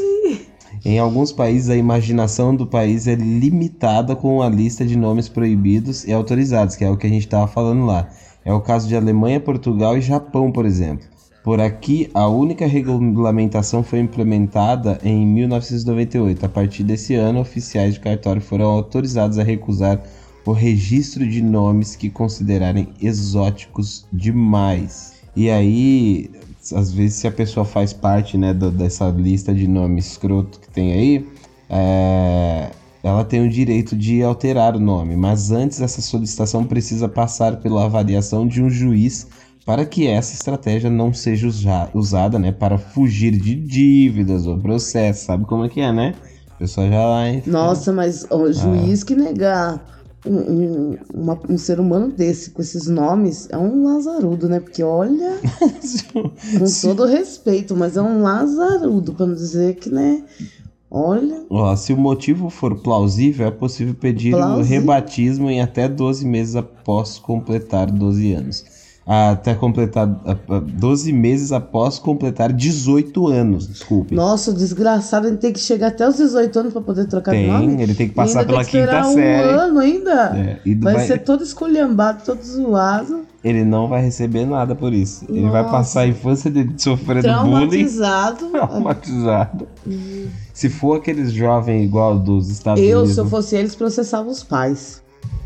em 0.86 0.98
alguns 0.98 1.32
países 1.32 1.70
a 1.70 1.76
imaginação 1.76 2.56
do 2.56 2.66
país 2.66 3.08
é 3.08 3.16
limitada 3.16 4.16
com 4.16 4.42
a 4.42 4.50
lista 4.50 4.86
de 4.86 4.98
nomes 4.98 5.28
proibidos 5.28 6.06
e 6.06 6.14
autorizados, 6.14 6.76
que 6.76 6.86
é 6.86 6.90
o 6.90 6.96
que 6.96 7.08
a 7.08 7.10
gente 7.10 7.28
tava 7.28 7.48
falando 7.48 7.86
lá. 7.86 8.08
É 8.46 8.54
o 8.54 8.62
caso 8.62 8.88
de 8.88 8.96
Alemanha, 8.96 9.40
Portugal 9.40 9.98
e 9.98 10.02
Japão, 10.02 10.52
por 10.52 10.66
exemplo. 10.66 11.06
Por 11.44 11.60
aqui, 11.60 12.10
a 12.14 12.28
única 12.28 12.66
regulamentação 12.66 13.84
foi 13.84 14.00
implementada 14.00 15.00
em 15.04 15.26
1998. 15.26 16.46
A 16.46 16.50
partir 16.50 16.84
desse 16.84 17.16
ano, 17.16 17.40
oficiais 17.40 17.96
de 17.96 18.00
cartório 18.00 18.42
foram 18.42 18.66
autorizados 18.66 19.38
a 19.38 19.44
recusar 19.44 20.02
o 20.46 20.52
registro 20.52 21.28
de 21.28 21.42
nomes 21.42 21.96
que 21.96 22.10
considerarem 22.10 22.90
exóticos 23.02 24.06
demais. 24.12 25.14
E 25.36 25.50
aí, 25.50 26.30
às 26.76 26.92
vezes, 26.92 27.18
se 27.18 27.28
a 27.28 27.32
pessoa 27.32 27.66
faz 27.66 27.94
parte 27.94 28.38
né, 28.38 28.54
do- 28.54 28.72
dessa 28.72 29.10
lista 29.10 29.54
de 29.54 29.68
nomes 29.68 30.12
escroto 30.12 30.60
que 30.60 30.70
tem 30.70 30.92
aí, 30.94 31.26
é, 31.70 32.72
ela 33.04 33.24
tem 33.24 33.46
o 33.46 33.50
direito 33.50 33.96
de 33.96 34.22
alterar 34.24 34.76
o 34.76 34.80
nome, 34.80 35.16
mas 35.16 35.52
antes 35.52 35.80
essa 35.82 36.02
solicitação 36.02 36.66
precisa 36.66 37.08
passar 37.08 37.58
pela 37.58 37.86
avaliação 37.86 38.46
de 38.48 38.62
um 38.62 38.70
juiz 38.70 39.28
para 39.66 39.86
que 39.86 40.08
essa 40.08 40.34
estratégia 40.34 40.90
não 40.90 41.14
seja 41.14 41.48
usa- 41.48 41.90
usada 41.94 42.40
né, 42.40 42.52
para 42.52 42.78
fugir 42.78 43.32
de 43.38 43.56
dívidas 43.56 44.48
ou 44.48 44.58
processo. 44.58 45.26
Sabe 45.26 45.46
como 45.46 45.64
é 45.66 45.70
que 45.70 45.80
é, 45.80 45.92
né? 45.94 46.16
A 46.56 46.56
pessoa 46.60 46.90
já 46.90 47.06
lá. 47.06 47.30
enfia- 47.30 47.54
Nossa, 47.54 47.94
mas 47.94 48.26
o 48.32 48.52
juiz 48.52 49.04
que 49.04 49.16
negar 49.16 49.99
um, 50.26 50.38
um- 50.38 50.98
uma- 51.14 51.40
um 51.50 51.58
ser 51.58 51.80
humano 51.80 52.12
desse, 52.12 52.52
com 52.52 52.62
esses 52.62 52.88
nomes, 52.88 53.48
é 53.50 53.58
um 53.58 53.84
lazarudo, 53.84 54.48
né? 54.50 54.60
Porque 54.60 54.84
olha, 54.84 55.38
com 56.14 56.66
todo 56.82 57.06
respeito, 57.06 57.76
mas 57.76 57.96
é 57.98 58.02
um 58.02 58.22
lazarudo, 58.22 59.14
pra 59.14 59.26
não 59.26 59.34
dizer 59.36 59.76
que, 59.76 59.90
né? 59.90 60.24
Olha, 60.92 61.46
Ó, 61.52 61.76
se 61.76 61.94
o 61.94 61.98
motivo 61.98 62.50
for 62.50 62.76
plausível, 62.82 63.46
é 63.48 63.52
possível 63.52 63.94
pedir 63.94 64.34
o 64.34 64.38
Plausível. 64.38 64.64
rebatismo 64.82 65.48
em 65.50 65.62
até 65.62 65.88
12 65.88 66.26
meses 66.26 66.56
após 66.56 67.20
completar 67.20 67.92
12 67.92 68.34
anos. 68.34 68.64
Até 69.12 69.56
completar. 69.56 70.08
a- 70.24 70.32
a- 70.56 70.60
12 70.60 71.12
meses 71.12 71.52
após 71.52 71.98
completar 71.98 72.54
18 72.54 73.28
anos, 73.28 73.68
desculpe. 73.68 74.14
nossa, 74.14 74.54
desgraçado, 74.54 75.28
ele 75.28 75.38
tem 75.38 75.52
que 75.52 75.60
chegar 75.60 75.88
até 75.88 76.08
os 76.08 76.18
18 76.18 76.60
anos 76.60 76.74
pra 76.74 76.82
poder 76.84 77.08
trocar 77.08 77.32
de 77.32 77.38
Tem, 77.40 77.48
nome. 77.48 77.82
ele 77.82 77.96
tem 77.96 78.08
que 78.08 78.14
passar 78.14 78.46
pela 78.46 78.64
tem 78.64 78.72
que 78.72 78.88
quinta 78.88 79.08
um 79.08 79.14
série. 79.16 79.50
ano 79.50 79.80
ainda. 79.80 80.38
É, 80.38 80.60
e 80.64 80.76
vai, 80.76 80.94
vai- 80.94 81.08
ser 81.08 81.24
todo 81.24 81.44
esculhambado, 81.44 82.22
todo 82.24 82.40
zoado, 82.44 83.22
Ele 83.44 83.64
não 83.64 83.88
vai 83.88 84.02
receber 84.04 84.46
nada 84.46 84.76
por 84.76 84.94
isso. 84.94 85.24
Ele 85.30 85.50
vai 85.50 85.62
Nossa. 85.64 85.74
passar 85.78 86.02
a 86.02 86.08
infância 86.08 86.52
dele 86.52 86.74
sofrendo 86.78 87.22
bullying. 87.22 87.50
traumatizado. 87.50 88.46
Traumatizado. 88.52 89.68
Se 90.54 90.70
for 90.70 90.98
aqueles 90.98 91.32
jovens 91.32 91.84
igual 91.86 92.20
dos 92.20 92.50
Estados 92.50 92.84
Eu, 92.84 92.98
Unidos. 93.00 93.16
se 93.16 93.22
eu 93.22 93.26
fosse 93.26 93.56
eles, 93.56 93.74
processava 93.76 94.30
os 94.30 94.44
pais. 94.44 95.02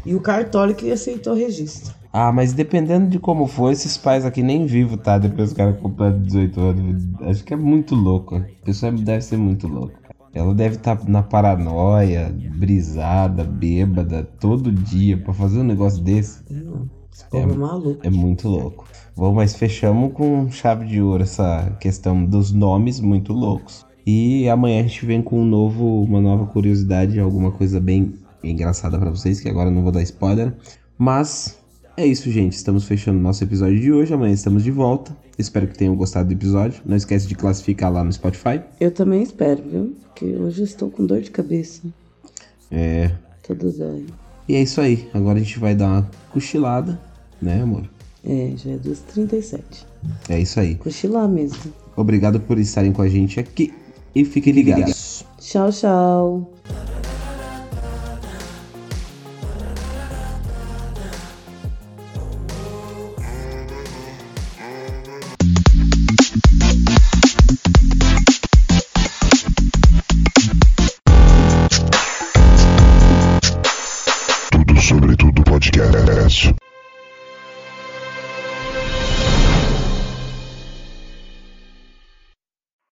E 0.06 0.16
o 0.16 0.20
cartório 0.20 0.74
que 0.74 0.92
aceitou 0.92 1.34
o 1.34 1.36
registro. 1.36 1.94
Ah, 2.16 2.32
mas 2.32 2.54
dependendo 2.54 3.08
de 3.10 3.18
como 3.18 3.48
for, 3.48 3.72
esses 3.72 3.98
pais 3.98 4.24
aqui 4.24 4.44
nem 4.44 4.68
vivo, 4.68 4.98
tá? 4.98 5.18
Depois 5.18 5.52
o 5.52 5.56
cara 5.56 5.74
completa 5.74 6.20
18 6.20 6.62
anos. 6.62 7.04
Acho 7.22 7.44
que 7.44 7.56
é 7.56 7.58
muito 7.58 7.96
louco. 7.96 8.36
A 8.36 8.46
pessoa 8.64 8.92
deve 8.92 9.22
ser 9.22 9.38
muito 9.38 9.68
louca. 9.68 9.96
Ela 10.32 10.54
deve 10.54 10.76
estar 10.76 11.08
na 11.08 11.24
paranoia, 11.24 12.32
brisada, 12.56 13.44
bêbada, 13.44 14.24
todo 14.40 14.72
dia 14.72 15.18
pra 15.18 15.34
fazer 15.34 15.62
um 15.62 15.64
negócio 15.64 16.04
desse. 16.04 16.44
Esse 17.12 17.26
povo 17.30 17.52
é, 17.52 17.58
maluco. 17.58 18.00
É 18.06 18.10
muito 18.12 18.48
louco. 18.48 18.86
Bom, 19.16 19.34
mas 19.34 19.56
fechamos 19.56 20.14
com 20.14 20.52
chave 20.52 20.86
de 20.86 21.02
ouro 21.02 21.24
essa 21.24 21.76
questão 21.80 22.24
dos 22.24 22.52
nomes 22.52 23.00
muito 23.00 23.34
loucos. 23.34 23.88
E 24.06 24.48
amanhã 24.50 24.82
a 24.82 24.84
gente 24.84 25.04
vem 25.04 25.22
com 25.22 25.40
um 25.40 25.46
novo, 25.46 26.04
uma 26.04 26.22
nova 26.22 26.46
curiosidade, 26.46 27.20
alguma 27.20 27.52
coisa 27.52 27.80
bem 27.80 28.14
engraçada 28.44 29.00
pra 29.00 29.10
vocês, 29.10 29.40
que 29.40 29.50
agora 29.50 29.70
eu 29.70 29.74
não 29.74 29.82
vou 29.82 29.92
dar 29.92 30.02
spoiler. 30.04 30.56
Mas 30.98 31.63
é 31.96 32.06
isso, 32.06 32.30
gente. 32.32 32.54
Estamos 32.54 32.86
fechando 32.86 33.20
nosso 33.20 33.44
episódio 33.44 33.80
de 33.80 33.92
hoje. 33.92 34.14
Amanhã 34.14 34.34
estamos 34.34 34.64
de 34.64 34.72
volta. 34.72 35.16
Espero 35.38 35.68
que 35.68 35.78
tenham 35.78 35.96
gostado 35.96 36.28
do 36.28 36.34
episódio. 36.34 36.82
Não 36.86 36.96
esquece 36.96 37.28
de 37.28 37.36
classificar 37.36 37.92
lá 37.92 38.04
no 38.04 38.12
Spotify. 38.12 38.62
Eu 38.80 38.92
também 38.92 39.24
espero, 39.24 39.64
viu? 39.64 39.96
Porque 40.04 40.26
hoje 40.26 40.62
eu 40.62 40.66
estou 40.66 40.90
com 40.90 41.06
dor 41.06 41.22
de 41.22 41.32
cabeça. 41.32 41.82
É. 42.72 43.12
Tudo 43.44 43.72
dói. 43.72 44.06
E 44.48 44.56
é 44.56 44.62
isso 44.62 44.82
aí. 44.82 45.08
Agora 45.14 45.40
a 45.40 45.42
gente 45.42 45.60
vai 45.60 45.76
dar 45.76 45.88
uma 45.88 46.12
cochilada, 46.32 47.00
né, 47.42 47.62
amor? 47.62 47.90
É, 48.26 48.54
já 48.56 48.72
é 48.72 48.78
dos 48.78 49.00
37. 49.00 49.86
É 50.30 50.40
isso 50.40 50.60
aí. 50.60 50.76
Cochilar 50.76 51.28
mesmo. 51.28 51.74
Obrigado 51.96 52.40
por 52.40 52.58
estarem 52.58 52.92
com 52.92 53.02
a 53.02 53.08
gente 53.08 53.40
aqui. 53.40 53.74
E 54.16 54.24
fiquem 54.26 54.54
ligados. 54.54 55.26
Tchau, 55.40 55.72
tchau. 55.72 56.54